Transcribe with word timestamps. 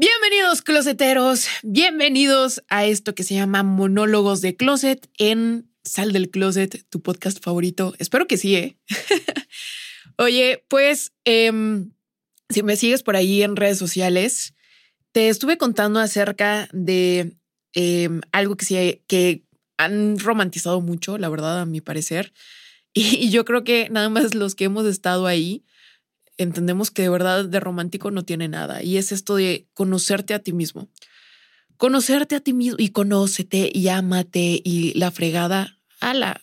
Bienvenidos, 0.00 0.62
closeteros. 0.62 1.46
Bienvenidos 1.62 2.64
a 2.70 2.86
esto 2.86 3.14
que 3.14 3.22
se 3.22 3.34
llama 3.34 3.62
Monólogos 3.62 4.40
de 4.40 4.56
Closet 4.56 5.10
en 5.18 5.70
Sal 5.84 6.14
del 6.14 6.30
Closet, 6.30 6.86
tu 6.88 7.02
podcast 7.02 7.44
favorito. 7.44 7.92
Espero 7.98 8.26
que 8.26 8.38
sí, 8.38 8.56
¿eh? 8.56 8.78
Oye, 10.16 10.64
pues 10.68 11.12
em, 11.26 11.92
si 12.48 12.62
me 12.62 12.76
sigues 12.76 13.02
por 13.02 13.14
ahí 13.14 13.42
en 13.42 13.56
redes 13.56 13.76
sociales, 13.76 14.54
te 15.12 15.28
estuve 15.28 15.58
contando 15.58 16.00
acerca 16.00 16.70
de 16.72 17.36
em, 17.74 18.22
algo 18.32 18.56
que 18.56 18.64
sí 18.64 19.02
que 19.06 19.44
han 19.76 20.18
romantizado 20.18 20.80
mucho, 20.80 21.18
la 21.18 21.28
verdad, 21.28 21.60
a 21.60 21.66
mi 21.66 21.82
parecer. 21.82 22.32
y 22.94 23.28
yo 23.28 23.44
creo 23.44 23.64
que 23.64 23.90
nada 23.90 24.08
más 24.08 24.34
los 24.34 24.54
que 24.54 24.64
hemos 24.64 24.86
estado 24.86 25.26
ahí 25.26 25.62
entendemos 26.42 26.90
que 26.90 27.02
de 27.02 27.08
verdad 27.08 27.44
de 27.44 27.60
romántico 27.60 28.10
no 28.10 28.24
tiene 28.24 28.48
nada. 28.48 28.82
Y 28.82 28.96
es 28.96 29.12
esto 29.12 29.36
de 29.36 29.66
conocerte 29.74 30.34
a 30.34 30.38
ti 30.38 30.52
mismo. 30.52 30.88
Conocerte 31.76 32.34
a 32.34 32.40
ti 32.40 32.52
mismo 32.52 32.76
y 32.78 32.90
conócete 32.90 33.70
y 33.72 33.88
ámate 33.88 34.60
y 34.64 34.98
la 34.98 35.10
fregada. 35.10 35.78
Ala, 36.00 36.42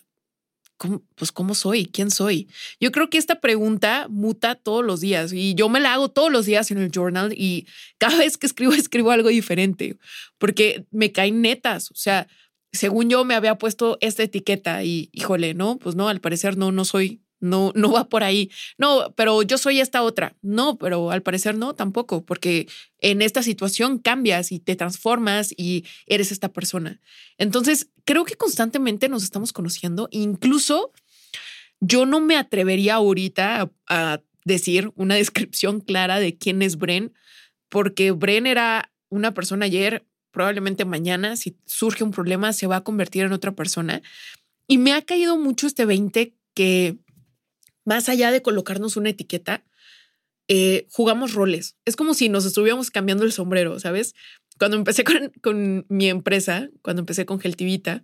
pues 1.16 1.32
cómo 1.32 1.54
soy, 1.54 1.86
quién 1.86 2.10
soy. 2.10 2.48
Yo 2.80 2.92
creo 2.92 3.10
que 3.10 3.18
esta 3.18 3.40
pregunta 3.40 4.06
muta 4.08 4.54
todos 4.54 4.84
los 4.84 5.00
días 5.00 5.32
y 5.32 5.54
yo 5.54 5.68
me 5.68 5.80
la 5.80 5.94
hago 5.94 6.08
todos 6.08 6.30
los 6.30 6.46
días 6.46 6.70
en 6.70 6.78
el 6.78 6.92
journal 6.92 7.32
y 7.36 7.66
cada 7.98 8.18
vez 8.18 8.38
que 8.38 8.46
escribo 8.46 8.72
escribo 8.74 9.10
algo 9.10 9.28
diferente 9.28 9.98
porque 10.38 10.86
me 10.90 11.10
caen 11.10 11.42
netas, 11.42 11.90
o 11.90 11.96
sea, 11.96 12.28
según 12.70 13.08
yo 13.08 13.24
me 13.24 13.34
había 13.34 13.56
puesto 13.56 13.98
esta 14.00 14.22
etiqueta 14.22 14.84
y 14.84 15.08
híjole, 15.12 15.54
no, 15.54 15.78
pues 15.78 15.96
no, 15.96 16.08
al 16.08 16.20
parecer 16.20 16.56
no 16.56 16.70
no 16.70 16.84
soy 16.84 17.20
no, 17.40 17.72
no 17.74 17.92
va 17.92 18.08
por 18.08 18.24
ahí. 18.24 18.50
No, 18.76 19.12
pero 19.16 19.42
yo 19.42 19.58
soy 19.58 19.80
esta 19.80 20.02
otra. 20.02 20.36
No, 20.42 20.76
pero 20.76 21.10
al 21.10 21.22
parecer 21.22 21.56
no 21.56 21.74
tampoco, 21.74 22.24
porque 22.24 22.68
en 23.00 23.22
esta 23.22 23.42
situación 23.42 23.98
cambias 23.98 24.52
y 24.52 24.58
te 24.58 24.76
transformas 24.76 25.52
y 25.56 25.84
eres 26.06 26.32
esta 26.32 26.52
persona. 26.52 27.00
Entonces, 27.36 27.88
creo 28.04 28.24
que 28.24 28.36
constantemente 28.36 29.08
nos 29.08 29.22
estamos 29.22 29.52
conociendo. 29.52 30.08
Incluso 30.10 30.92
yo 31.80 32.06
no 32.06 32.20
me 32.20 32.36
atrevería 32.36 32.96
ahorita 32.96 33.70
a, 33.88 34.20
decir 34.44 34.92
una 34.96 35.14
descripción 35.16 35.80
clara 35.80 36.18
de 36.18 36.36
quién 36.36 36.62
es 36.62 36.78
Bren, 36.78 37.12
porque 37.68 38.12
Bren 38.12 38.46
era 38.46 38.90
una 39.10 39.34
persona 39.34 39.66
ayer, 39.66 40.06
probablemente 40.30 40.84
mañana, 40.86 41.36
si 41.36 41.58
surge 41.66 42.02
un 42.02 42.12
problema, 42.12 42.52
se 42.52 42.66
va 42.66 42.76
a 42.76 42.84
convertir 42.84 43.24
en 43.24 43.32
otra 43.32 43.52
persona. 43.52 44.02
Y 44.66 44.78
me 44.78 44.92
ha 44.92 45.02
caído 45.02 45.36
mucho 45.36 45.66
este 45.66 45.84
20 45.84 46.34
que 46.54 46.96
más 47.88 48.10
allá 48.10 48.30
de 48.30 48.42
colocarnos 48.42 48.98
una 48.98 49.08
etiqueta, 49.08 49.64
eh, 50.46 50.86
jugamos 50.90 51.32
roles. 51.32 51.78
Es 51.86 51.96
como 51.96 52.12
si 52.12 52.28
nos 52.28 52.44
estuviéramos 52.44 52.90
cambiando 52.90 53.24
el 53.24 53.32
sombrero, 53.32 53.80
¿sabes? 53.80 54.14
Cuando 54.58 54.76
empecé 54.76 55.04
con, 55.42 55.86
mi 55.88 56.10
empresa, 56.10 56.68
cuando 56.82 57.00
empecé 57.00 57.24
con 57.24 57.40
Geltivita, 57.40 58.02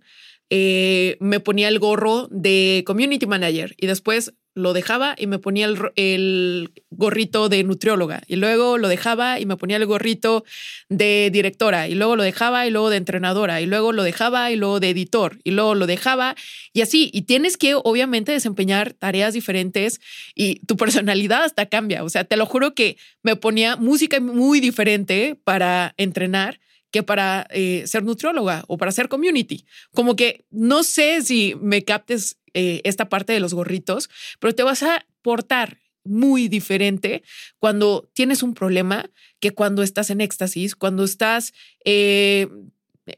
eh, 0.49 1.17
me 1.19 1.39
ponía 1.39 1.67
el 1.67 1.77
gorro 1.77 2.27
de 2.31 2.83
community 2.87 3.27
manager 3.27 3.75
y 3.77 3.85
después 3.85 4.33
lo 4.55 4.73
dejaba 4.73 5.15
y 5.17 5.27
me 5.27 5.37
ponía 5.37 5.67
el, 5.67 6.71
gorrito 6.89 7.49
de 7.49 7.61
nutrióloga 7.63 8.23
y 8.25 8.37
luego 8.37 8.77
lo 8.77 8.87
dejaba 8.87 9.39
y 9.39 9.45
me 9.45 9.57
ponía 9.57 9.75
el 9.75 9.85
gorrito 9.85 10.45
de 10.87 11.29
directora 11.31 11.89
y 11.89 11.95
luego 11.95 12.15
lo 12.15 12.23
dejaba 12.23 12.65
y 12.65 12.71
luego 12.71 12.89
de 12.89 12.95
entrenadora 12.95 13.59
y 13.59 13.65
luego 13.65 13.91
lo 13.91 14.03
dejaba 14.03 14.49
y 14.51 14.55
luego 14.55 14.79
de 14.79 14.91
editor 14.91 15.37
y 15.43 15.51
luego 15.51 15.75
lo 15.75 15.87
dejaba 15.87 16.35
y 16.71 16.81
así. 16.81 17.11
Y 17.13 17.23
tienes 17.23 17.57
que 17.57 17.75
obviamente 17.75 18.31
desempeñar 18.31 18.93
tareas 18.93 19.33
diferentes 19.33 19.99
y 20.33 20.65
tu 20.65 20.77
personalidad 20.77 21.43
hasta 21.43 21.65
cambia. 21.65 22.05
O 22.05 22.09
sea, 22.09 22.23
te 22.23 22.37
lo 22.37 22.45
juro 22.45 22.73
que 22.73 22.97
me 23.23 23.35
ponía 23.35 23.75
música 23.75 24.21
muy 24.21 24.61
diferente 24.61 25.37
para 25.43 25.93
entrenar 25.97 26.59
que 26.95 27.03
para 27.03 27.45
eh, 27.49 27.83
ser 27.87 28.05
nutrióloga 28.05 28.63
o 28.69 28.77
para 28.77 28.89
ser 28.93 29.09
community. 29.09 29.65
Como 29.93 30.15
que 30.15 30.45
no 30.49 30.81
sé 30.81 31.21
si 31.23 31.53
me 31.59 31.83
captes 31.83 32.37
eh, 32.53 32.79
esta 32.85 33.09
parte 33.09 33.33
de 33.33 33.41
los 33.41 33.53
gorritos, 33.53 34.09
pero 34.39 34.55
te 34.55 34.63
vas 34.63 34.81
a 34.81 35.05
portar 35.21 35.79
muy 36.05 36.47
diferente 36.47 37.21
cuando 37.59 38.09
tienes 38.13 38.43
un 38.43 38.53
problema 38.53 39.09
que 39.41 39.51
cuando 39.51 39.83
estás 39.83 40.09
en 40.09 40.21
éxtasis, 40.21 40.73
cuando 40.73 41.03
estás 41.03 41.53
eh, 41.83 42.47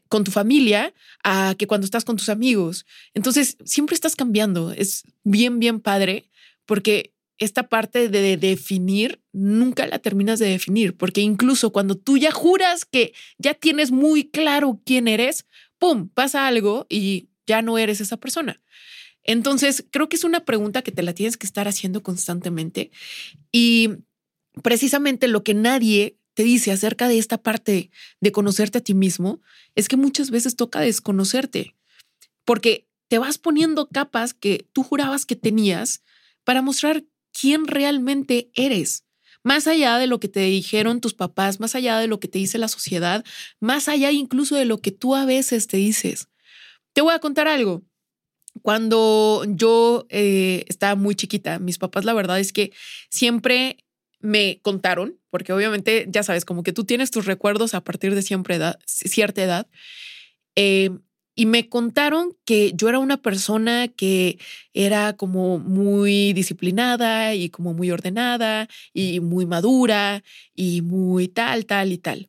con 0.08 0.24
tu 0.24 0.32
familia, 0.32 0.92
a 1.22 1.54
que 1.56 1.68
cuando 1.68 1.84
estás 1.84 2.04
con 2.04 2.16
tus 2.16 2.30
amigos. 2.30 2.84
Entonces, 3.14 3.58
siempre 3.64 3.94
estás 3.94 4.16
cambiando. 4.16 4.72
Es 4.72 5.04
bien, 5.22 5.60
bien 5.60 5.78
padre 5.78 6.32
porque 6.66 7.12
esta 7.38 7.68
parte 7.68 8.08
de 8.08 8.36
definir 8.36 9.20
nunca 9.32 9.86
la 9.86 9.98
terminas 9.98 10.38
de 10.38 10.48
definir, 10.48 10.96
porque 10.96 11.20
incluso 11.20 11.70
cuando 11.70 11.96
tú 11.96 12.18
ya 12.18 12.32
juras 12.32 12.84
que 12.84 13.14
ya 13.38 13.54
tienes 13.54 13.90
muy 13.90 14.28
claro 14.28 14.80
quién 14.84 15.08
eres, 15.08 15.46
¡pum!, 15.78 16.08
pasa 16.08 16.46
algo 16.46 16.86
y 16.88 17.28
ya 17.46 17.62
no 17.62 17.78
eres 17.78 18.00
esa 18.00 18.16
persona. 18.16 18.60
Entonces, 19.22 19.84
creo 19.90 20.08
que 20.08 20.16
es 20.16 20.24
una 20.24 20.44
pregunta 20.44 20.82
que 20.82 20.92
te 20.92 21.02
la 21.02 21.14
tienes 21.14 21.36
que 21.36 21.46
estar 21.46 21.68
haciendo 21.68 22.02
constantemente 22.02 22.90
y 23.52 23.90
precisamente 24.62 25.28
lo 25.28 25.44
que 25.44 25.54
nadie 25.54 26.18
te 26.34 26.44
dice 26.44 26.72
acerca 26.72 27.08
de 27.08 27.18
esta 27.18 27.38
parte 27.38 27.90
de 28.20 28.32
conocerte 28.32 28.78
a 28.78 28.80
ti 28.80 28.94
mismo 28.94 29.40
es 29.74 29.88
que 29.88 29.96
muchas 29.96 30.30
veces 30.30 30.56
toca 30.56 30.80
desconocerte 30.80 31.74
porque 32.44 32.88
te 33.08 33.18
vas 33.18 33.38
poniendo 33.38 33.88
capas 33.88 34.34
que 34.34 34.66
tú 34.72 34.82
jurabas 34.82 35.26
que 35.26 35.36
tenías 35.36 36.02
para 36.44 36.62
mostrar 36.62 37.04
quién 37.38 37.66
realmente 37.66 38.50
eres. 38.54 39.04
Más 39.44 39.66
allá 39.66 39.98
de 39.98 40.06
lo 40.06 40.20
que 40.20 40.28
te 40.28 40.40
dijeron 40.40 41.00
tus 41.00 41.14
papás, 41.14 41.60
más 41.60 41.74
allá 41.74 41.98
de 41.98 42.08
lo 42.08 42.20
que 42.20 42.28
te 42.28 42.38
dice 42.38 42.58
la 42.58 42.68
sociedad, 42.68 43.24
más 43.60 43.88
allá 43.88 44.10
incluso 44.10 44.56
de 44.56 44.64
lo 44.64 44.78
que 44.78 44.90
tú 44.90 45.14
a 45.14 45.24
veces 45.24 45.68
te 45.68 45.76
dices. 45.76 46.28
Te 46.92 47.00
voy 47.00 47.14
a 47.14 47.20
contar 47.20 47.48
algo. 47.48 47.82
Cuando 48.62 49.44
yo 49.46 50.06
eh, 50.10 50.64
estaba 50.68 50.96
muy 50.96 51.14
chiquita, 51.14 51.58
mis 51.60 51.78
papás 51.78 52.04
la 52.04 52.14
verdad 52.14 52.40
es 52.40 52.52
que 52.52 52.72
siempre 53.08 53.84
me 54.20 54.58
contaron, 54.62 55.18
porque 55.30 55.52
obviamente 55.52 56.06
ya 56.08 56.24
sabes, 56.24 56.44
como 56.44 56.64
que 56.64 56.72
tú 56.72 56.84
tienes 56.84 57.12
tus 57.12 57.26
recuerdos 57.26 57.74
a 57.74 57.84
partir 57.84 58.16
de 58.16 58.22
siempre 58.22 58.56
edad, 58.56 58.80
cierta 58.84 59.42
edad, 59.42 59.68
eh, 60.56 60.90
y 61.38 61.46
me 61.46 61.68
contaron 61.68 62.36
que 62.44 62.72
yo 62.74 62.88
era 62.88 62.98
una 62.98 63.22
persona 63.22 63.86
que 63.86 64.40
era 64.74 65.12
como 65.12 65.60
muy 65.60 66.32
disciplinada 66.32 67.32
y 67.36 67.48
como 67.48 67.74
muy 67.74 67.92
ordenada 67.92 68.66
y 68.92 69.20
muy 69.20 69.46
madura 69.46 70.24
y 70.56 70.82
muy 70.82 71.28
tal, 71.28 71.64
tal 71.64 71.92
y 71.92 71.98
tal. 71.98 72.28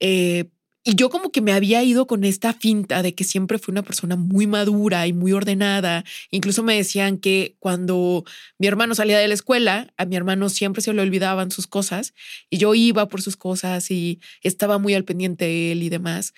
Eh, 0.00 0.50
y 0.84 0.94
yo 0.94 1.08
como 1.08 1.32
que 1.32 1.40
me 1.40 1.54
había 1.54 1.82
ido 1.82 2.06
con 2.06 2.22
esta 2.22 2.52
finta 2.52 3.02
de 3.02 3.14
que 3.14 3.24
siempre 3.24 3.58
fui 3.58 3.72
una 3.72 3.82
persona 3.82 4.14
muy 4.16 4.46
madura 4.46 5.06
y 5.06 5.14
muy 5.14 5.32
ordenada. 5.32 6.04
Incluso 6.30 6.62
me 6.62 6.76
decían 6.76 7.16
que 7.16 7.56
cuando 7.60 8.24
mi 8.58 8.66
hermano 8.66 8.94
salía 8.94 9.18
de 9.18 9.28
la 9.28 9.34
escuela, 9.34 9.90
a 9.96 10.04
mi 10.04 10.16
hermano 10.16 10.50
siempre 10.50 10.82
se 10.82 10.92
le 10.92 11.00
olvidaban 11.00 11.50
sus 11.50 11.66
cosas 11.66 12.12
y 12.50 12.58
yo 12.58 12.74
iba 12.74 13.08
por 13.08 13.22
sus 13.22 13.38
cosas 13.38 13.90
y 13.90 14.20
estaba 14.42 14.76
muy 14.76 14.92
al 14.92 15.04
pendiente 15.04 15.46
de 15.46 15.72
él 15.72 15.82
y 15.82 15.88
demás. 15.88 16.34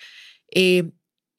Eh, 0.55 0.91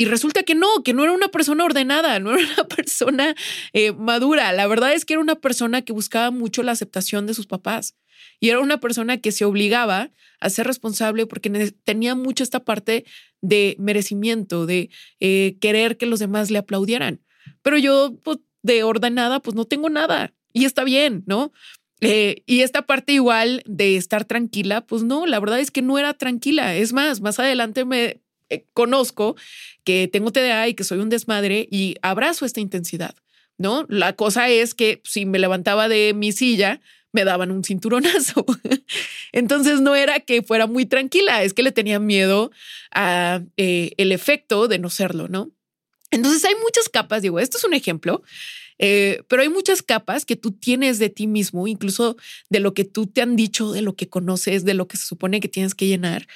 y 0.03 0.05
resulta 0.05 0.43
que 0.43 0.57
no, 0.57 0.83
que 0.83 0.95
no 0.95 1.05
era 1.05 1.13
una 1.13 1.29
persona 1.29 1.65
ordenada, 1.65 2.19
no 2.19 2.35
era 2.35 2.43
una 2.55 2.67
persona 2.67 3.37
eh, 3.73 3.93
madura. 3.93 4.53
La 4.53 4.67
verdad 4.67 4.93
es 4.95 5.05
que 5.05 5.13
era 5.13 5.23
una 5.23 5.37
persona 5.37 5.83
que 5.83 5.93
buscaba 5.93 6.33
mucho 6.33 6.65
la 6.65 6.73
aceptación 6.73 7.25
de 7.25 7.35
sus 7.35 7.47
papás. 7.47 7.95
Y 8.41 8.49
era 8.49 8.59
una 8.59 8.81
persona 8.81 9.19
que 9.19 9.31
se 9.31 9.45
obligaba 9.45 10.11
a 10.41 10.51
ser 10.51 10.67
responsable 10.67 11.27
porque 11.27 11.73
tenía 11.85 12.17
mucho 12.17 12.43
esta 12.43 12.65
parte 12.65 13.05
de 13.43 13.77
merecimiento, 13.79 14.67
de 14.67 14.91
eh, 15.21 15.57
querer 15.61 15.97
que 15.97 16.07
los 16.07 16.19
demás 16.19 16.51
le 16.51 16.59
aplaudieran. 16.59 17.21
Pero 17.63 17.79
yo, 17.79 18.17
pues, 18.25 18.39
de 18.63 18.83
ordenada, 18.83 19.39
pues 19.39 19.55
no 19.55 19.67
tengo 19.67 19.89
nada. 19.89 20.35
Y 20.53 20.65
está 20.65 20.83
bien, 20.83 21.23
¿no? 21.27 21.53
Eh, 22.01 22.43
y 22.47 22.63
esta 22.63 22.83
parte 22.83 23.13
igual 23.13 23.63
de 23.67 23.97
estar 23.97 24.25
tranquila, 24.25 24.81
pues 24.81 25.05
no, 25.05 25.27
la 25.27 25.39
verdad 25.39 25.61
es 25.61 25.71
que 25.71 25.81
no 25.81 25.97
era 25.97 26.13
tranquila. 26.15 26.75
Es 26.75 26.93
más, 26.93 27.21
más 27.21 27.39
adelante 27.39 27.85
me 27.85 28.21
eh, 28.53 28.67
conozco 28.73 29.37
que 29.85 30.09
tengo 30.09 30.33
TDA 30.33 30.69
y 30.69 30.75
que 30.75 30.85
soy 30.85 30.99
un 30.99 31.09
desmadre 31.09 31.67
y 31.71 31.97
abrazo 32.03 32.45
esta 32.45 32.61
intensidad, 32.61 33.15
¿no? 33.59 33.87
La 33.89 34.15
cosa 34.15 34.49
es 34.49 34.75
que 34.75 35.01
si 35.05 35.27
me 35.27 35.39
levantaba 35.39 35.89
de 35.89 36.15
mi 36.15 36.33
silla, 36.33 36.81
me 37.13 37.25
daban 37.25 37.51
un 37.51 37.63
cinturonazo. 37.65 38.45
Entonces 39.33 39.81
no 39.81 39.95
era 39.95 40.21
que 40.21 40.43
fuera 40.43 40.67
muy 40.67 40.87
tranquila, 40.87 41.43
es 41.43 41.55
que 41.55 41.63
le 41.63 41.73
tenía 41.73 41.99
miedo 41.99 42.51
a 42.95 43.43
eh, 43.57 43.93
el 43.97 44.13
efecto 44.13 44.69
de 44.69 44.79
no 44.79 44.91
serlo, 44.91 45.29
¿no? 45.29 45.51
Entonces 46.11 46.45
hay 46.45 46.55
muchas 46.63 46.89
capas, 46.89 47.23
digo, 47.23 47.39
esto 47.39 47.57
es 47.57 47.65
un 47.65 47.73
ejemplo, 47.73 48.23
eh, 48.79 49.23
pero 49.29 49.43
hay 49.43 49.49
muchas 49.49 49.83
capas 49.83 50.25
que 50.25 50.37
tú 50.37 50.53
tienes 50.53 50.99
de 50.99 51.09
ti 51.09 51.27
mismo, 51.27 51.67
incluso 51.67 52.17
de 52.51 52.61
lo 52.61 52.75
que 52.75 52.85
tú 52.85 53.07
te 53.07 53.23
han 53.23 53.37
dicho, 53.37 53.73
de 53.73 53.81
lo 53.81 53.95
que 53.95 54.09
conoces, 54.09 54.65
de 54.65 54.75
lo 54.75 54.89
que 54.89 54.97
se 54.97 55.07
supone 55.07 55.41
que 55.41 55.49
tienes 55.49 55.75
que 55.75 55.87
llenar. 55.87 56.27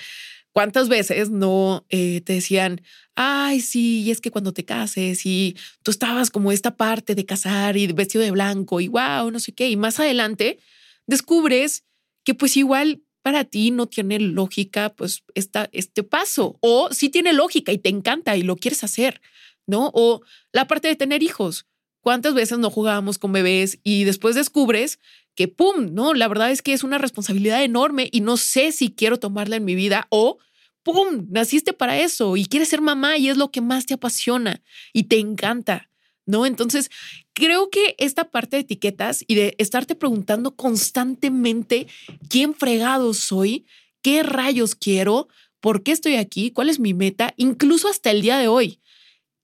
¿Cuántas 0.56 0.88
veces 0.88 1.28
no 1.28 1.84
eh, 1.90 2.22
te 2.22 2.32
decían, 2.32 2.80
ay, 3.14 3.60
sí, 3.60 4.10
es 4.10 4.22
que 4.22 4.30
cuando 4.30 4.54
te 4.54 4.64
cases 4.64 5.26
y 5.26 5.54
tú 5.82 5.90
estabas 5.90 6.30
como 6.30 6.50
esta 6.50 6.78
parte 6.78 7.14
de 7.14 7.26
casar 7.26 7.76
y 7.76 7.86
vestido 7.88 8.24
de 8.24 8.30
blanco 8.30 8.80
y 8.80 8.88
wow, 8.88 9.30
no 9.30 9.38
sé 9.38 9.52
qué, 9.52 9.68
y 9.68 9.76
más 9.76 10.00
adelante 10.00 10.58
descubres 11.06 11.84
que 12.24 12.32
pues 12.32 12.56
igual 12.56 13.02
para 13.20 13.44
ti 13.44 13.70
no 13.70 13.86
tiene 13.86 14.18
lógica 14.18 14.94
pues 14.94 15.24
esta, 15.34 15.68
este 15.72 16.02
paso 16.02 16.56
o 16.62 16.88
sí 16.90 17.10
tiene 17.10 17.34
lógica 17.34 17.70
y 17.72 17.76
te 17.76 17.90
encanta 17.90 18.34
y 18.34 18.42
lo 18.42 18.56
quieres 18.56 18.82
hacer, 18.82 19.20
¿no? 19.66 19.90
O 19.92 20.22
la 20.52 20.66
parte 20.66 20.88
de 20.88 20.96
tener 20.96 21.22
hijos. 21.22 21.66
¿Cuántas 22.00 22.32
veces 22.32 22.58
no 22.58 22.70
jugábamos 22.70 23.18
con 23.18 23.30
bebés 23.32 23.78
y 23.82 24.04
después 24.04 24.34
descubres 24.34 25.00
que, 25.34 25.48
¡pum!, 25.48 25.92
no, 25.92 26.14
la 26.14 26.28
verdad 26.28 26.50
es 26.50 26.62
que 26.62 26.72
es 26.72 26.82
una 26.82 26.96
responsabilidad 26.96 27.62
enorme 27.62 28.08
y 28.10 28.22
no 28.22 28.38
sé 28.38 28.72
si 28.72 28.90
quiero 28.90 29.18
tomarla 29.18 29.56
en 29.56 29.64
mi 29.66 29.74
vida 29.74 30.06
o, 30.08 30.38
¡pum!, 30.86 31.26
naciste 31.30 31.72
para 31.72 31.98
eso 31.98 32.36
y 32.36 32.46
quieres 32.46 32.68
ser 32.68 32.80
mamá 32.80 33.18
y 33.18 33.28
es 33.28 33.36
lo 33.36 33.50
que 33.50 33.60
más 33.60 33.86
te 33.86 33.94
apasiona 33.94 34.62
y 34.92 35.04
te 35.04 35.18
encanta, 35.18 35.90
¿no? 36.26 36.46
Entonces, 36.46 36.90
creo 37.32 37.70
que 37.70 37.96
esta 37.98 38.30
parte 38.30 38.56
de 38.56 38.62
etiquetas 38.62 39.24
y 39.26 39.34
de 39.34 39.56
estarte 39.58 39.96
preguntando 39.96 40.54
constantemente 40.54 41.88
quién 42.28 42.54
fregado 42.54 43.14
soy, 43.14 43.66
qué 44.00 44.22
rayos 44.22 44.76
quiero, 44.76 45.26
por 45.60 45.82
qué 45.82 45.90
estoy 45.90 46.14
aquí, 46.14 46.52
cuál 46.52 46.68
es 46.68 46.78
mi 46.78 46.94
meta, 46.94 47.34
incluso 47.36 47.88
hasta 47.88 48.12
el 48.12 48.22
día 48.22 48.38
de 48.38 48.46
hoy, 48.46 48.80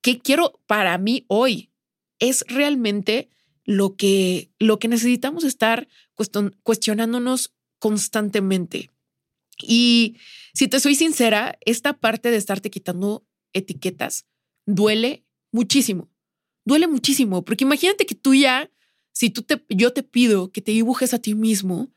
qué 0.00 0.20
quiero 0.20 0.60
para 0.68 0.96
mí 0.96 1.24
hoy, 1.26 1.70
es 2.20 2.44
realmente 2.46 3.30
lo 3.64 3.96
que, 3.96 4.48
lo 4.60 4.78
que 4.78 4.86
necesitamos 4.86 5.42
estar 5.42 5.88
cuestionándonos 6.62 7.52
constantemente. 7.80 8.90
Y 9.60 10.18
si 10.54 10.68
te 10.68 10.80
soy 10.80 10.94
sincera, 10.94 11.58
esta 11.64 11.94
parte 11.94 12.30
de 12.30 12.36
estarte 12.36 12.70
quitando 12.70 13.26
etiquetas 13.52 14.26
duele 14.66 15.24
muchísimo. 15.52 16.10
Duele 16.64 16.86
muchísimo, 16.86 17.44
porque 17.44 17.64
imagínate 17.64 18.06
que 18.06 18.14
tú 18.14 18.34
ya, 18.34 18.70
si 19.12 19.30
tú 19.30 19.42
te, 19.42 19.64
yo 19.68 19.92
te 19.92 20.02
pido 20.02 20.52
que 20.52 20.60
te 20.60 20.72
dibujes 20.72 21.12
a 21.12 21.18
ti 21.18 21.34
mismo, 21.34 21.92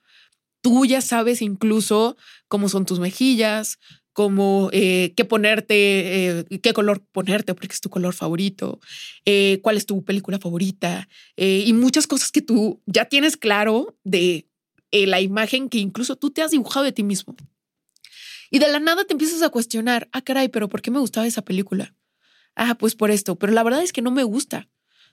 tú 0.62 0.86
ya 0.86 1.02
sabes 1.02 1.42
incluso 1.42 2.18
cómo 2.48 2.69
son 2.69 2.86
tus 2.86 3.00
mejillas, 3.00 3.78
como 4.16 4.69
eh, 4.72 5.13
qué 5.16 5.25
ponerte, 5.25 6.40
eh, 6.40 6.60
qué 6.63 6.74
color 6.74 7.06
ponerte, 7.12 7.54
porque 7.54 7.74
es 7.74 7.81
tu 7.81 7.90
color 7.90 8.13
favorito, 8.13 8.80
eh, 9.25 9.60
cuál 9.62 9.78
es 9.78 9.86
tu 9.86 10.04
película 10.04 10.40
favorita 10.40 11.10
y 11.36 11.72
muchas 11.74 12.08
cosas 12.08 12.31
que 12.31 12.42
tú 12.42 12.81
ya 12.86 13.06
tienes 13.06 13.36
claro 13.36 13.98
de 14.04 14.48
la 14.92 15.19
imagen 15.19 15.68
que 15.68 15.80
incluso 15.80 16.16
tú 16.16 16.31
te 16.31 16.42
has 16.42 16.51
dibujado 16.51 16.86
de 16.86 16.94
ti 16.94 17.04
mismo. 17.04 17.36
Y 18.50 18.59
de 18.59 18.68
la 18.68 18.80
nada 18.80 19.06
te 19.06 19.13
empiezas 19.13 19.42
a 19.42 19.50
cuestionar, 19.50 20.09
ah, 20.12 20.21
caray, 20.21 20.50
pero 20.50 20.69
¿por 20.69 20.81
qué 20.81 20.92
me 20.92 21.00
gustaba 21.00 21.27
esa 21.27 21.44
película? 21.44 21.95
Ah, 22.56 22.75
pues 22.77 22.95
por 22.95 23.12
esto, 23.12 23.38
pero 23.38 23.53
la 23.53 23.63
verdad 23.63 23.83
es 23.83 23.94
que 23.94 24.01
no 24.01 24.12
me 24.12 24.24
gusta. 24.24 24.69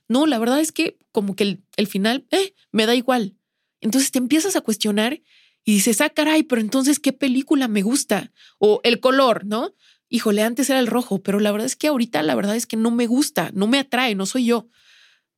No, 0.08 0.26
la 0.26 0.38
verdad 0.38 0.60
es 0.60 0.72
que 0.72 0.98
como 1.10 1.34
que 1.34 1.44
el, 1.44 1.64
el 1.76 1.86
final, 1.86 2.26
eh, 2.30 2.54
me 2.70 2.86
da 2.86 2.94
igual. 2.94 3.36
Entonces 3.80 4.10
te 4.10 4.18
empiezas 4.18 4.56
a 4.56 4.60
cuestionar 4.60 5.20
y 5.64 5.74
dices, 5.74 6.00
ah, 6.00 6.10
caray, 6.10 6.42
pero 6.42 6.60
entonces, 6.60 6.98
¿qué 6.98 7.12
película 7.12 7.68
me 7.68 7.82
gusta? 7.82 8.32
O 8.58 8.80
el 8.84 9.00
color, 9.00 9.44
¿no? 9.44 9.74
Híjole, 10.08 10.42
antes 10.42 10.68
era 10.70 10.80
el 10.80 10.86
rojo, 10.86 11.22
pero 11.22 11.40
la 11.40 11.52
verdad 11.52 11.66
es 11.66 11.76
que 11.76 11.88
ahorita 11.88 12.22
la 12.22 12.34
verdad 12.34 12.56
es 12.56 12.66
que 12.66 12.76
no 12.76 12.90
me 12.90 13.06
gusta, 13.06 13.50
no 13.54 13.66
me 13.66 13.78
atrae, 13.78 14.14
no 14.14 14.26
soy 14.26 14.46
yo. 14.46 14.68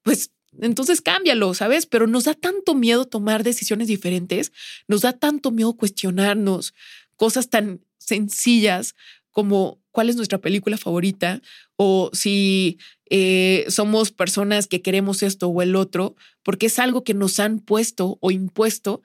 Pues 0.03 0.33
entonces 0.61 1.01
cámbialo, 1.01 1.55
¿sabes? 1.55 1.87
Pero 1.87 2.07
nos 2.07 2.25
da 2.25 2.35
tanto 2.35 2.75
miedo 2.75 3.05
tomar 3.05 3.45
decisiones 3.45 3.89
diferentes, 3.89 4.53
nos 4.89 5.03
da 5.03 5.13
tanto 5.13 5.51
miedo 5.51 5.75
cuestionarnos 5.77 6.75
cosas 7.17 7.51
tan 7.51 7.81
sencillas 7.99 8.95
como 9.31 9.81
cuál 9.91 10.11
es 10.11 10.17
nuestra 10.17 10.39
película 10.39 10.77
favorita 10.77 11.41
o 11.77 12.11
si 12.13 12.79
eh, 13.11 13.65
somos 13.69 14.13
personas 14.13 14.67
que 14.67 14.83
queremos 14.83 15.23
esto 15.23 15.49
o 15.49 15.63
el 15.63 15.77
otro, 15.77 16.17
porque 16.43 16.67
es 16.67 16.79
algo 16.79 17.05
que 17.05 17.15
nos 17.15 17.39
han 17.41 17.59
puesto 17.59 18.19
o 18.21 18.31
impuesto 18.31 19.03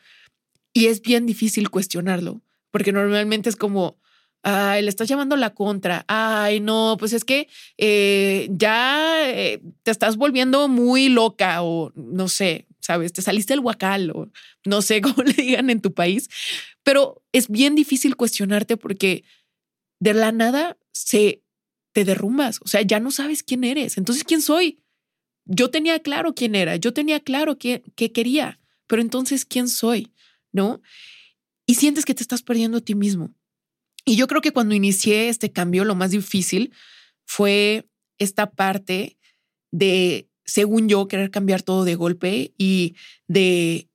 y 0.73 0.85
es 0.85 1.01
bien 1.01 1.25
difícil 1.25 1.69
cuestionarlo, 1.69 2.41
porque 2.71 2.91
normalmente 2.91 3.49
es 3.49 3.55
como, 3.55 3.97
ay, 4.43 4.81
le 4.81 4.89
estás 4.89 5.07
llamando 5.09 5.35
la 5.35 5.53
contra, 5.53 6.05
ay, 6.07 6.59
no, 6.59 6.95
pues 6.99 7.13
es 7.13 7.25
que 7.25 7.47
eh, 7.77 8.47
ya 8.51 9.29
eh, 9.29 9.61
te 9.83 9.91
estás 9.91 10.15
volviendo 10.15 10.67
muy 10.67 11.09
loca 11.09 11.61
o 11.61 11.91
no 11.95 12.29
sé, 12.29 12.67
sabes, 12.79 13.13
te 13.13 13.21
saliste 13.21 13.53
del 13.53 13.59
huacal 13.59 14.11
o 14.11 14.29
no 14.65 14.81
sé 14.81 15.01
cómo 15.01 15.23
le 15.23 15.33
digan 15.33 15.69
en 15.69 15.81
tu 15.81 15.93
país, 15.93 16.29
pero 16.89 17.21
es 17.33 17.49
bien 17.49 17.75
difícil 17.75 18.15
cuestionarte 18.15 18.75
porque 18.75 19.23
de 19.99 20.15
la 20.15 20.31
nada 20.31 20.75
se 20.91 21.43
te 21.93 22.03
derrumbas, 22.03 22.57
o 22.63 22.67
sea, 22.67 22.81
ya 22.81 22.99
no 22.99 23.11
sabes 23.11 23.43
quién 23.43 23.63
eres, 23.63 23.99
entonces, 23.99 24.23
¿quién 24.23 24.41
soy? 24.41 24.79
Yo 25.45 25.69
tenía 25.69 25.99
claro 25.99 26.33
quién 26.33 26.55
era, 26.55 26.77
yo 26.77 26.91
tenía 26.91 27.19
claro 27.19 27.59
qué, 27.59 27.83
qué 27.95 28.11
quería, 28.11 28.59
pero 28.87 29.03
entonces, 29.03 29.45
¿quién 29.45 29.67
soy? 29.67 30.11
¿no? 30.51 30.81
Y 31.65 31.75
sientes 31.75 32.05
que 32.05 32.15
te 32.15 32.23
estás 32.23 32.41
perdiendo 32.41 32.79
a 32.79 32.81
ti 32.81 32.95
mismo. 32.95 33.35
Y 34.05 34.15
yo 34.15 34.27
creo 34.27 34.41
que 34.41 34.51
cuando 34.51 34.73
inicié 34.73 35.29
este 35.29 35.51
cambio, 35.51 35.85
lo 35.85 35.93
más 35.93 36.09
difícil 36.09 36.73
fue 37.25 37.87
esta 38.17 38.49
parte 38.49 39.17
de, 39.71 40.27
según 40.43 40.89
yo, 40.89 41.07
querer 41.07 41.29
cambiar 41.29 41.61
todo 41.61 41.85
de 41.85 41.95
golpe 41.95 42.53
y 42.57 42.95
de 43.27 43.88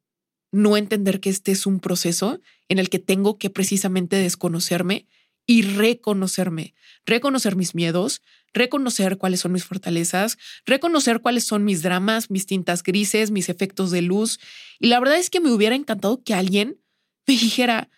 no 0.54 0.76
entender 0.76 1.20
que 1.20 1.30
este 1.30 1.52
es 1.52 1.66
un 1.66 1.80
proceso 1.80 2.40
en 2.68 2.78
el 2.78 2.88
que 2.88 3.00
tengo 3.00 3.38
que 3.38 3.50
precisamente 3.50 4.16
desconocerme 4.16 5.06
y 5.46 5.62
reconocerme, 5.62 6.74
reconocer 7.04 7.56
mis 7.56 7.74
miedos, 7.74 8.22
reconocer 8.54 9.18
cuáles 9.18 9.40
son 9.40 9.52
mis 9.52 9.64
fortalezas, 9.64 10.38
reconocer 10.64 11.20
cuáles 11.20 11.44
son 11.44 11.64
mis 11.64 11.82
dramas, 11.82 12.30
mis 12.30 12.46
tintas 12.46 12.82
grises, 12.82 13.32
mis 13.32 13.48
efectos 13.48 13.90
de 13.90 14.00
luz. 14.00 14.38
Y 14.78 14.86
la 14.86 15.00
verdad 15.00 15.18
es 15.18 15.28
que 15.28 15.40
me 15.40 15.50
hubiera 15.50 15.74
encantado 15.74 16.22
que 16.22 16.34
alguien 16.34 16.80
me 17.26 17.34
dijera, 17.34 17.90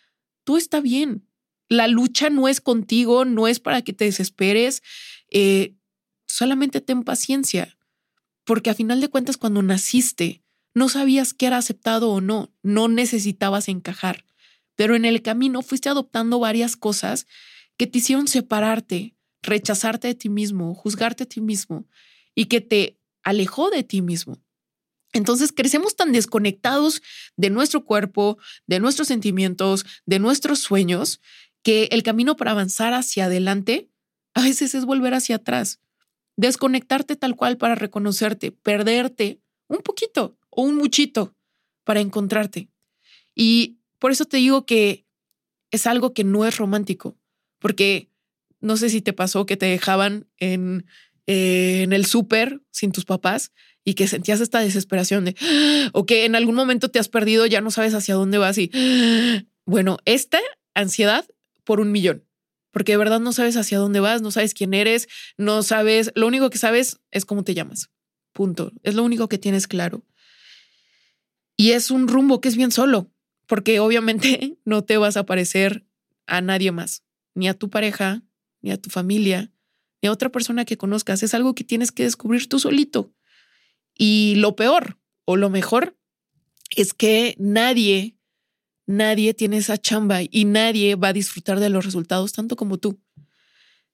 tú 0.44 0.56
está 0.56 0.81
bien, 0.81 1.29
la 1.69 1.88
lucha 1.88 2.31
no 2.31 2.49
es 2.49 2.61
contigo, 2.61 3.25
no 3.26 3.49
es 3.49 3.61
para 3.61 3.82
que 3.82 3.93
te 3.93 4.06
desesperes, 4.06 4.83
eh, 5.30 5.75
solamente 6.26 6.80
ten 6.80 7.02
paciencia, 7.02 7.76
porque 8.45 8.71
a 8.71 8.75
final 8.75 9.00
de 9.00 9.09
cuentas 9.09 9.37
cuando 9.37 9.62
naciste 9.62 10.42
no 10.76 10.90
sabías 10.90 11.33
qué 11.33 11.47
era 11.47 11.56
aceptado 11.56 12.11
o 12.11 12.21
no, 12.21 12.52
no 12.62 12.88
necesitabas 12.88 13.68
encajar, 13.68 14.26
pero 14.75 14.95
en 14.95 15.06
el 15.06 15.23
camino 15.23 15.62
fuiste 15.62 15.88
adoptando 15.88 16.38
varias 16.38 16.76
cosas 16.76 17.26
que 17.78 17.87
te 17.87 17.97
hicieron 17.97 18.28
separarte, 18.28 19.16
rechazarte 19.40 20.09
de 20.09 20.14
ti 20.14 20.28
mismo, 20.28 20.75
juzgarte 20.75 21.25
a 21.25 21.26
ti 21.26 21.40
mismo 21.40 21.88
y 22.35 22.45
que 22.45 22.61
te 22.61 23.00
alejó 23.23 23.71
de 23.71 23.85
ti 23.85 24.02
mismo. 24.02 24.37
Entonces 25.14 25.50
crecemos 25.50 25.97
tan 25.97 26.12
desconectados 26.12 27.00
de 27.38 27.49
nuestro 27.49 27.87
cuerpo, 27.87 28.37
de 28.66 28.78
nuestros 28.78 29.09
sentimientos, 29.09 29.87
de 30.04 30.18
nuestros 30.18 30.59
sueños, 30.59 31.23
que 31.62 31.88
el 31.90 32.02
camino 32.02 32.37
para 32.37 32.50
avanzar 32.50 32.92
hacia 32.92 33.25
adelante 33.25 33.88
a 34.35 34.42
veces 34.42 34.75
es 34.75 34.85
volver 34.85 35.14
hacia 35.14 35.37
atrás, 35.37 35.80
desconectarte 36.37 37.16
tal 37.16 37.35
cual 37.35 37.56
para 37.56 37.76
reconocerte, 37.76 38.52
perderte 38.52 39.40
un 39.68 39.78
poquito 39.78 40.37
o 40.56 40.62
un 40.62 40.76
muchito 40.76 41.36
para 41.84 42.00
encontrarte. 42.00 42.68
Y 43.34 43.78
por 43.98 44.10
eso 44.10 44.25
te 44.25 44.38
digo 44.38 44.66
que 44.66 45.06
es 45.70 45.86
algo 45.86 46.12
que 46.12 46.25
no 46.25 46.46
es 46.46 46.56
romántico, 46.56 47.16
porque 47.58 48.10
no 48.60 48.76
sé 48.76 48.88
si 48.90 49.02
te 49.02 49.12
pasó 49.12 49.46
que 49.46 49.56
te 49.56 49.66
dejaban 49.66 50.26
en, 50.38 50.86
eh, 51.26 51.82
en 51.82 51.92
el 51.92 52.06
súper 52.06 52.62
sin 52.70 52.92
tus 52.92 53.04
papás 53.04 53.52
y 53.84 53.94
que 53.94 54.08
sentías 54.08 54.40
esta 54.40 54.60
desesperación 54.60 55.26
de, 55.26 55.36
o 55.92 56.06
que 56.06 56.25
en 56.25 56.34
algún 56.34 56.54
momento 56.54 56.90
te 56.90 56.98
has 56.98 57.08
perdido, 57.08 57.46
ya 57.46 57.60
no 57.60 57.70
sabes 57.70 57.94
hacia 57.94 58.14
dónde 58.14 58.38
vas 58.38 58.58
y, 58.58 58.70
bueno, 59.66 59.98
esta 60.04 60.40
ansiedad 60.75 61.26
por 61.64 61.80
un 61.80 61.92
millón, 61.92 62.25
porque 62.70 62.92
de 62.92 62.98
verdad 62.98 63.20
no 63.20 63.32
sabes 63.32 63.56
hacia 63.56 63.78
dónde 63.78 64.00
vas, 64.00 64.22
no 64.22 64.30
sabes 64.30 64.54
quién 64.54 64.72
eres, 64.75 65.08
no 65.36 65.62
sabes, 65.62 66.10
lo 66.14 66.26
único 66.26 66.50
que 66.50 66.58
sabes 66.58 66.98
es 67.10 67.25
cómo 67.25 67.44
te 67.44 67.54
llamas, 67.54 67.90
punto, 68.32 68.72
es 68.82 68.94
lo 68.94 69.04
único 69.04 69.28
que 69.28 69.38
tienes 69.38 69.66
claro. 69.66 70.04
Y 71.56 71.72
es 71.72 71.90
un 71.90 72.08
rumbo 72.08 72.40
que 72.40 72.48
es 72.48 72.56
bien 72.56 72.70
solo, 72.70 73.10
porque 73.46 73.80
obviamente 73.80 74.58
no 74.64 74.84
te 74.84 74.96
vas 74.98 75.16
a 75.16 75.26
parecer 75.26 75.86
a 76.26 76.40
nadie 76.40 76.72
más, 76.72 77.04
ni 77.34 77.48
a 77.48 77.54
tu 77.54 77.70
pareja, 77.70 78.22
ni 78.60 78.70
a 78.70 78.80
tu 78.80 78.90
familia, 78.90 79.52
ni 80.02 80.08
a 80.08 80.12
otra 80.12 80.30
persona 80.30 80.64
que 80.64 80.76
conozcas. 80.76 81.22
Es 81.22 81.34
algo 81.34 81.54
que 81.54 81.64
tienes 81.64 81.92
que 81.92 82.02
descubrir 82.02 82.48
tú 82.48 82.58
solito. 82.58 83.12
Y 83.94 84.34
lo 84.36 84.56
peor 84.56 84.98
o 85.25 85.36
lo 85.36 85.50
mejor 85.50 85.96
es 86.76 86.92
que 86.92 87.34
nadie, 87.38 88.16
nadie 88.86 89.34
tiene 89.34 89.58
esa 89.58 89.78
chamba 89.78 90.20
y 90.22 90.44
nadie 90.44 90.96
va 90.96 91.08
a 91.08 91.12
disfrutar 91.12 91.60
de 91.60 91.70
los 91.70 91.84
resultados 91.84 92.32
tanto 92.32 92.56
como 92.56 92.78
tú. 92.78 93.00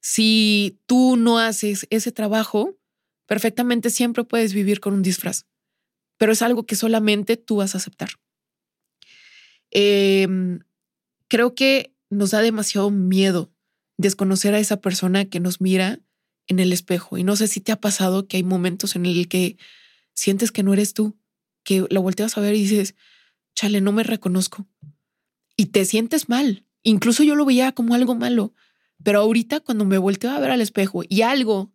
Si 0.01 0.81
tú 0.85 1.15
no 1.15 1.39
haces 1.39 1.87
ese 1.89 2.11
trabajo, 2.11 2.77
perfectamente 3.25 3.89
siempre 3.89 4.25
puedes 4.25 4.53
vivir 4.53 4.81
con 4.81 4.93
un 4.93 5.01
disfraz, 5.01 5.45
pero 6.17 6.31
es 6.31 6.41
algo 6.41 6.65
que 6.65 6.75
solamente 6.75 7.37
tú 7.37 7.57
vas 7.57 7.75
a 7.75 7.77
aceptar. 7.77 8.09
Em, 9.71 10.59
creo 11.27 11.55
que 11.55 11.95
nos 12.09 12.31
da 12.31 12.41
demasiado 12.41 12.91
miedo 12.91 13.51
desconocer 13.97 14.53
a 14.53 14.59
esa 14.59 14.81
persona 14.81 15.25
que 15.25 15.39
nos 15.39 15.61
mira 15.61 15.99
en 16.47 16.59
el 16.59 16.73
espejo. 16.73 17.17
Y 17.17 17.23
no 17.23 17.35
sé 17.35 17.47
si 17.47 17.61
te 17.61 17.71
ha 17.71 17.79
pasado 17.79 18.27
que 18.27 18.37
hay 18.37 18.43
momentos 18.43 18.95
en 18.95 19.05
el 19.05 19.27
que 19.27 19.57
sientes 20.13 20.51
que 20.51 20.63
no 20.63 20.73
eres 20.73 20.93
tú, 20.93 21.17
que 21.63 21.85
lo 21.89 22.01
volteas 22.01 22.37
a 22.37 22.41
ver 22.41 22.55
y 22.55 22.63
dices, 22.63 22.95
chale, 23.55 23.81
no 23.81 23.91
me 23.91 24.03
reconozco. 24.03 24.67
Y 25.55 25.67
te 25.67 25.85
sientes 25.85 26.29
mal. 26.29 26.65
Incluso 26.83 27.23
yo 27.23 27.35
lo 27.35 27.45
veía 27.45 27.71
como 27.71 27.95
algo 27.95 28.15
malo. 28.15 28.53
Pero 29.03 29.19
ahorita 29.19 29.59
cuando 29.59 29.85
me 29.85 29.97
volteo 29.97 30.31
a 30.31 30.39
ver 30.39 30.51
al 30.51 30.61
espejo 30.61 31.03
y 31.07 31.21
algo 31.21 31.73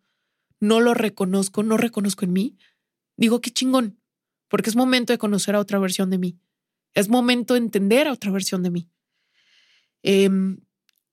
no 0.61 0.81
lo 0.81 0.95
reconozco, 0.95 1.63
no 1.63 1.77
reconozco 1.77 2.25
en 2.25 2.33
mí, 2.33 2.59
digo, 3.17 3.41
qué 3.41 3.51
chingón, 3.51 3.98
porque 4.49 4.71
es 4.71 4.77
momento 4.77 5.13
de 5.13 5.19
conocer 5.19 5.55
a 5.55 5.61
otra 5.61 5.79
versión 5.79 6.11
de 6.11 6.19
mí. 6.19 6.39
Es 6.95 7.09
momento 7.09 7.55
de 7.55 7.61
entender 7.61 8.09
a 8.09 8.13
otra 8.13 8.31
versión 8.31 8.63
de 8.63 8.71
mí. 8.71 8.91
Em, 10.03 10.61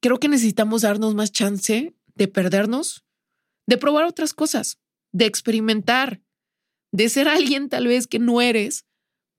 creo 0.01 0.19
que 0.19 0.29
necesitamos 0.29 0.81
darnos 0.81 1.15
más 1.15 1.31
chance 1.31 1.95
de 2.15 2.27
perdernos, 2.27 3.05
de 3.67 3.77
probar 3.77 4.05
otras 4.05 4.33
cosas, 4.33 4.79
de 5.11 5.25
experimentar, 5.25 6.21
de 6.91 7.09
ser 7.09 7.27
alguien 7.27 7.69
tal 7.69 7.87
vez 7.87 8.07
que 8.07 8.19
no 8.19 8.41
eres 8.41 8.85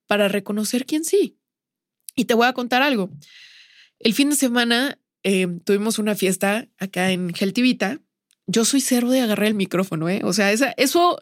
para 0.07 0.29
reconocer 0.29 0.87
quién 0.87 1.05
sí. 1.05 1.39
Y 2.15 2.27
te 2.27 2.35
voy 2.35 2.47
a 2.47 2.53
contar 2.53 2.83
algo. 2.83 3.11
El 3.99 4.15
fin 4.15 4.31
de 4.31 4.37
semana 4.37 4.99
em, 5.23 5.61
tuvimos 5.61 5.99
una 5.99 6.15
fiesta 6.15 6.69
acá 6.79 7.11
en 7.11 7.33
Geltivita. 7.35 8.01
Yo 8.47 8.65
soy 8.65 8.81
cero 8.81 9.11
de 9.11 9.21
agarrar 9.21 9.49
el 9.49 9.55
micrófono, 9.55 10.09
¿eh? 10.09 10.21
O 10.25 10.33
sea, 10.33 10.53
eso 10.53 11.19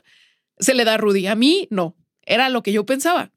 se 0.59 0.75
le 0.75 0.85
da 0.85 0.95
a 0.95 0.97
Rudy. 0.99 1.27
A 1.27 1.35
mí 1.35 1.67
no, 1.71 1.97
era 2.27 2.49
lo 2.49 2.63
que 2.63 2.73
yo 2.73 2.87
pensaba. 2.87 3.33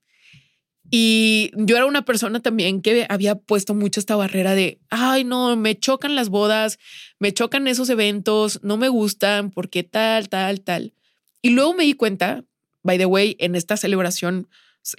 Y 0.90 1.52
yo 1.56 1.76
era 1.76 1.86
una 1.86 2.06
persona 2.06 2.42
también 2.42 2.82
que 2.82 3.06
había 3.10 3.36
puesto 3.36 3.74
mucho 3.74 4.00
esta 4.00 4.16
barrera 4.16 4.56
de, 4.56 4.80
ay, 4.90 5.26
no, 5.26 5.56
me 5.58 5.78
chocan 5.78 6.16
las 6.16 6.30
bodas, 6.30 6.80
me 7.20 7.34
chocan 7.34 7.68
esos 7.68 7.90
eventos, 7.90 8.62
no 8.64 8.78
me 8.78 8.88
gustan, 8.88 9.52
porque 9.52 9.84
tal, 9.84 10.30
tal, 10.30 10.62
tal. 10.62 10.94
Y 11.42 11.50
luego 11.50 11.74
me 11.74 11.84
di 11.84 11.94
cuenta, 11.94 12.46
by 12.84 12.98
the 12.98 13.06
way, 13.06 13.36
en 13.40 13.56
esta 13.56 13.76
celebración, 13.76 14.48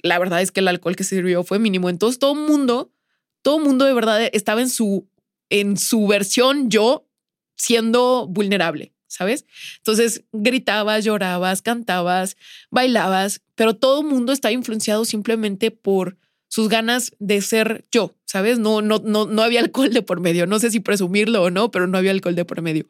la 0.03 0.19
verdad 0.19 0.41
es 0.41 0.51
que 0.51 0.59
el 0.59 0.67
alcohol 0.67 0.95
que 0.95 1.03
se 1.03 1.15
sirvió 1.15 1.43
fue 1.43 1.57
mínimo. 1.57 1.89
Entonces 1.89 2.19
todo 2.19 2.35
mundo, 2.35 2.93
todo 3.41 3.57
mundo 3.57 3.85
de 3.85 3.93
verdad 3.93 4.29
estaba 4.31 4.61
en 4.61 4.69
su, 4.69 5.09
en 5.49 5.75
su 5.77 6.05
versión 6.05 6.69
yo 6.69 7.07
siendo 7.55 8.27
vulnerable. 8.27 8.93
¿Sabes? 9.09 9.45
Entonces 9.77 10.23
gritabas, 10.31 11.03
llorabas, 11.03 11.61
cantabas, 11.61 12.37
bailabas, 12.71 13.41
pero 13.55 13.75
todo 13.75 14.01
el 14.01 14.07
mundo 14.07 14.31
está 14.31 14.53
influenciado 14.53 15.03
simplemente 15.03 15.71
por 15.71 16.17
sus 16.47 16.69
ganas 16.69 17.11
de 17.19 17.41
ser 17.41 17.85
yo, 17.91 18.15
¿sabes? 18.25 18.57
No, 18.57 18.81
no, 18.81 18.99
no, 19.03 19.25
no 19.25 19.41
había 19.41 19.59
alcohol 19.59 19.93
de 19.93 20.01
por 20.01 20.19
medio. 20.19 20.47
No 20.47 20.59
sé 20.59 20.71
si 20.71 20.79
presumirlo 20.79 21.43
o 21.43 21.51
no, 21.51 21.69
pero 21.69 21.85
no 21.87 21.97
había 21.97 22.11
alcohol 22.11 22.35
de 22.35 22.45
por 22.45 22.61
medio. 22.61 22.87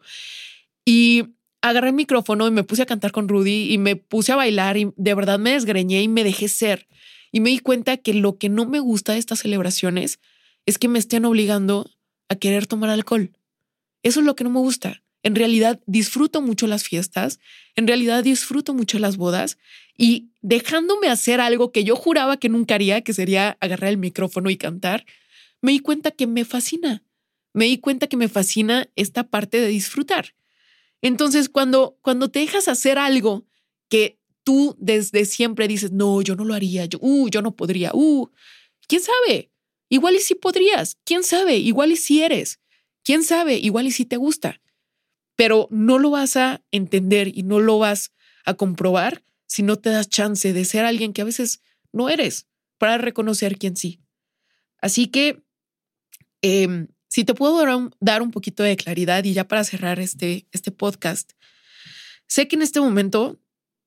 Y 0.86 1.26
agarré 1.62 1.90
el 1.90 1.96
micrófono 1.96 2.48
y 2.48 2.52
me 2.52 2.64
puse 2.64 2.84
a 2.84 2.86
cantar 2.86 3.12
con 3.12 3.28
Rudy 3.28 3.74
y 3.74 3.78
me 3.78 3.96
puse 3.96 4.32
a 4.32 4.36
bailar 4.36 4.78
y 4.78 4.92
de 4.96 5.14
verdad 5.14 5.40
me 5.40 5.52
desgreñé 5.52 6.02
y 6.02 6.08
me 6.08 6.24
dejé 6.24 6.48
ser. 6.48 6.88
Y 7.32 7.42
me 7.42 7.50
di 7.50 7.60
cuenta 7.60 7.98
que 7.98 8.14
lo 8.14 8.38
que 8.38 8.50
no 8.50 8.66
me 8.66 8.80
gusta 8.80 9.14
de 9.14 9.20
estas 9.20 9.40
celebraciones 9.40 10.20
es 10.66 10.78
que 10.78 10.88
me 10.88 11.00
estén 11.00 11.26
obligando 11.26 11.90
a 12.30 12.36
querer 12.36 12.66
tomar 12.68 12.90
alcohol. 12.90 13.32
Eso 14.04 14.22
es 14.22 14.26
lo 14.26 14.36
que 14.36 14.44
no 14.44 14.50
me 14.50 14.60
gusta. 14.60 15.02
En 15.22 15.36
realidad 15.36 15.82
disfruto 15.86 16.42
mucho 16.42 16.66
las 16.68 16.84
fiestas, 16.84 17.40
en 17.76 17.88
realidad 17.88 18.24
disfruto 18.24 18.74
mucho 18.74 19.00
las 19.00 19.18
bodas 19.18 19.58
y 19.98 20.30
dejándome 20.42 21.10
hacer 21.10 21.42
algo 21.42 21.72
que 21.72 21.84
yo 21.84 21.96
juraba 21.96 22.38
que 22.38 22.48
nunca 22.48 22.76
haría, 22.76 23.02
que 23.02 23.14
sería 23.14 23.58
agarrar 23.60 23.90
el 23.90 23.98
micrófono 23.98 24.50
y 24.50 24.56
cantar, 24.56 25.06
me 25.62 25.74
di 25.74 25.80
cuenta 25.80 26.12
que 26.12 26.26
me 26.26 26.46
fascina. 26.46 27.04
Me 27.54 27.66
di 27.66 27.80
cuenta 27.80 28.08
que 28.08 28.16
me 28.16 28.30
fascina 28.30 28.90
esta 28.96 29.28
parte 29.28 29.60
de 29.60 29.68
disfrutar. 29.68 30.36
Entonces, 31.02 31.50
cuando, 31.50 31.98
cuando 32.02 32.30
te 32.30 32.40
dejas 32.40 32.68
hacer 32.68 32.98
algo 32.98 33.46
que 33.90 34.20
tú 34.44 34.76
desde 34.80 35.26
siempre 35.26 35.68
dices, 35.68 35.92
no, 35.92 36.22
yo 36.22 36.36
no 36.36 36.46
lo 36.46 36.54
haría, 36.54 36.86
yo, 36.86 37.00
uh, 37.02 37.28
yo 37.30 37.42
no 37.42 37.56
podría, 37.56 37.92
uh, 37.94 38.30
quién 38.88 39.02
sabe, 39.02 39.52
igual 39.90 40.16
y 40.16 40.20
si 40.20 40.36
podrías, 40.36 40.98
quién 41.04 41.24
sabe, 41.24 41.58
igual 41.58 41.92
y 41.92 41.98
si 41.98 42.22
eres, 42.22 42.60
quién 43.04 43.24
sabe, 43.24 43.58
igual 43.58 43.88
y 43.88 43.92
si 43.92 44.06
te 44.06 44.18
gusta 44.18 44.62
pero 45.39 45.69
no 45.72 46.00
lo 46.00 46.10
vas 46.10 46.36
a 46.36 46.62
entender 46.69 47.29
y 47.34 47.43
no 47.43 47.62
lo 47.62 47.79
vas 47.79 48.12
a 48.43 48.55
comprobar 48.55 49.24
si 49.48 49.63
no 49.63 49.77
te 49.77 49.89
das 49.89 50.10
chance 50.10 50.51
de 50.51 50.65
ser 50.65 50.84
alguien 50.84 51.13
que 51.13 51.22
a 51.22 51.24
veces 51.24 51.62
no 51.93 52.10
eres 52.10 52.48
para 52.77 52.98
reconocer 52.98 53.58
quién 53.58 53.77
sí. 53.77 54.01
Así 54.81 55.08
que, 55.08 55.41
em, 56.41 56.89
si 57.08 57.24
te 57.24 57.34
puedo 57.36 57.58
dar 57.58 57.74
un, 57.74 57.96
dar 58.01 58.22
un, 58.22 58.31
poquito 58.31 58.63
de 58.63 58.75
claridad 58.75 59.24
y 59.24 59.31
ya 59.31 59.48
para 59.48 59.63
cerrar 59.63 60.01
este, 60.01 60.46
este 60.51 60.72
podcast, 60.72 61.31
sé 62.27 62.50
que 62.50 62.58
en 62.58 62.62
este 62.62 62.81
momento, 62.81 63.39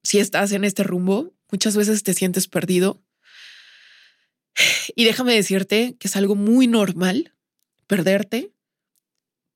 si 0.02 0.21
estás 0.21 0.52
en 0.52 0.64
este 0.64 0.85
rumbo, 0.85 1.35
muchas 1.50 1.76
veces 1.76 2.02
te 2.02 2.14
sientes 2.14 2.49
perdido. 2.49 3.04
Y 4.97 5.04
déjame 5.04 5.35
decirte 5.35 5.97
que 5.99 6.09
es 6.09 6.16
algo 6.16 6.35
muy 6.35 6.66
normal 6.66 7.35
perderte 7.87 8.51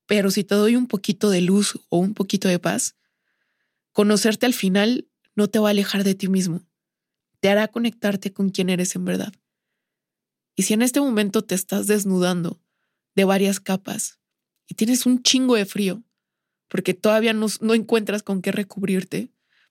pero 0.07 0.31
si 0.31 0.45
te 0.45 0.55
doy 0.55 0.77
un 0.77 0.87
poquito 0.87 1.31
de 1.31 1.41
luz 1.41 1.79
o 1.89 1.99
un 1.99 2.15
poquito 2.15 2.49
de 2.49 2.59
paz, 2.59 2.97
conocerte 3.93 4.47
al 4.47 4.55
final 4.55 5.09
no 5.35 5.49
te 5.49 5.59
va 5.59 5.69
a 5.69 5.71
alejar 5.71 6.05
de 6.05 6.15
ti 6.15 6.29
mismo, 6.29 6.65
te 7.41 7.49
hará 7.49 7.69
conectarte 7.69 8.33
con 8.33 8.51
quien 8.51 8.71
eres 8.71 8.95
en 8.97 9.05
verdad. 9.05 9.33
Y 10.55 10.63
si 10.63 10.75
en 10.75 10.83
este 10.83 11.01
momento 11.01 11.43
te 11.43 11.55
estás 11.55 11.87
desnudando 11.87 12.61
de 13.15 13.25
varias 13.25 13.61
capas 13.61 14.19
y 14.67 14.75
tienes 14.75 15.05
un 15.07 15.23
chingo 15.23 15.55
de 15.55 15.67
frío, 15.67 16.03
porque 16.69 16.95
todavía 16.95 17.33
no, 17.33 17.47
no 17.61 17.75
encuentras 17.75 18.23
con 18.23 18.43
qué 18.43 18.53
recubrirte 18.53 19.31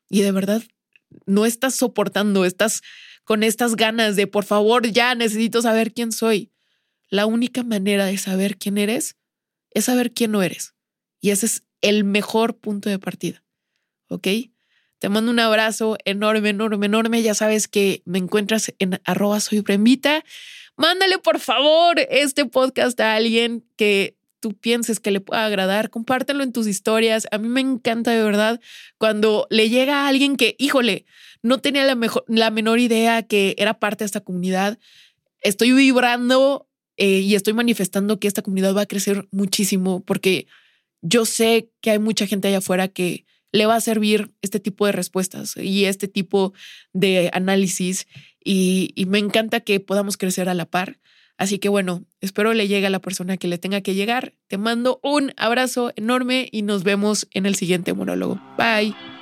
y 0.09 0.21
de 0.21 0.31
verdad 0.31 0.61
no 1.25 1.45
estás 1.45 1.75
soportando, 1.75 2.45
estás 2.45 2.81
con 3.23 3.41
estas 3.41 3.75
ganas 3.75 4.15
de, 4.15 4.27
por 4.27 4.45
favor, 4.45 4.87
ya 4.87 5.15
necesito 5.15 5.61
saber 5.61 5.93
quién 5.93 6.11
soy. 6.11 6.51
La 7.09 7.25
única 7.25 7.63
manera 7.63 8.05
de 8.05 8.17
saber 8.17 8.57
quién 8.57 8.77
eres 8.77 9.15
es 9.75 9.85
saber 9.85 10.13
quién 10.13 10.31
no 10.31 10.41
eres. 10.41 10.73
Y 11.21 11.29
ese 11.29 11.45
es 11.45 11.63
el 11.81 12.03
mejor 12.03 12.57
punto 12.57 12.89
de 12.89 12.97
partida. 12.97 13.43
¿Ok? 14.07 14.27
Te 14.97 15.09
mando 15.09 15.29
un 15.29 15.39
abrazo 15.39 15.97
enorme, 16.05 16.49
enorme, 16.49 16.87
enorme. 16.87 17.21
Ya 17.21 17.35
sabes 17.35 17.67
que 17.67 18.01
me 18.05 18.17
encuentras 18.17 18.73
en 18.79 18.99
arroba 19.03 19.37
Mándale 20.77 21.19
por 21.19 21.39
favor 21.39 21.99
este 22.09 22.45
podcast 22.45 22.99
a 22.99 23.15
alguien 23.15 23.65
que 23.75 24.17
tú 24.39 24.53
pienses 24.53 24.99
que 24.99 25.11
le 25.11 25.21
pueda 25.21 25.45
agradar. 25.45 25.89
Compártelo 25.89 26.43
en 26.43 26.53
tus 26.53 26.67
historias. 26.67 27.27
A 27.31 27.37
mí 27.37 27.49
me 27.49 27.61
encanta 27.61 28.11
de 28.11 28.23
verdad 28.23 28.61
cuando 28.97 29.47
le 29.49 29.69
llega 29.69 30.03
a 30.03 30.07
alguien 30.07 30.37
que, 30.37 30.55
híjole, 30.57 31.05
no 31.41 31.59
tenía 31.59 31.83
la, 31.85 31.95
mejor, 31.95 32.23
la 32.27 32.49
menor 32.49 32.79
idea 32.79 33.23
que 33.23 33.55
era 33.57 33.79
parte 33.79 34.03
de 34.03 34.07
esta 34.07 34.21
comunidad. 34.21 34.79
Estoy 35.41 35.71
vibrando 35.71 36.67
eh, 36.97 37.19
y 37.19 37.35
estoy 37.35 37.53
manifestando 37.53 38.19
que 38.19 38.27
esta 38.27 38.41
comunidad 38.41 38.75
va 38.75 38.81
a 38.81 38.85
crecer 38.85 39.27
muchísimo 39.31 40.03
porque 40.03 40.47
yo 41.01 41.25
sé 41.25 41.69
que 41.81 41.91
hay 41.91 41.99
mucha 41.99 42.27
gente 42.27 42.47
allá 42.47 42.59
afuera 42.59 42.87
que 42.87 43.25
le 43.51 43.65
va 43.65 43.75
a 43.75 43.81
servir 43.81 44.31
este 44.41 44.59
tipo 44.59 44.85
de 44.85 44.91
respuestas 44.91 45.55
y 45.57 45.85
este 45.85 46.07
tipo 46.07 46.53
de 46.93 47.29
análisis 47.33 48.07
y, 48.43 48.91
y 48.95 49.05
me 49.05 49.19
encanta 49.19 49.61
que 49.61 49.79
podamos 49.79 50.17
crecer 50.17 50.49
a 50.49 50.53
la 50.53 50.65
par. 50.65 50.99
Así 51.37 51.59
que 51.59 51.69
bueno, 51.69 52.05
espero 52.21 52.53
le 52.53 52.67
llegue 52.67 52.87
a 52.87 52.89
la 52.89 52.99
persona 52.99 53.37
que 53.37 53.47
le 53.47 53.57
tenga 53.57 53.81
que 53.81 53.93
llegar. 53.93 54.33
Te 54.47 54.57
mando 54.57 54.99
un 55.03 55.33
abrazo 55.37 55.91
enorme 55.95 56.47
y 56.51 56.61
nos 56.61 56.83
vemos 56.83 57.27
en 57.31 57.45
el 57.45 57.55
siguiente 57.55 57.93
monólogo. 57.93 58.41
Bye. 58.57 59.14